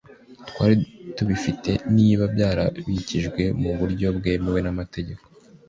twari 0.49 0.75
tubifite 1.15 1.71
niba 1.97 2.23
byarabikijwe 2.33 3.43
mu 3.61 3.71
buryo 3.79 4.07
bwemewe 4.17 4.59
n'amategeko. 4.63 5.23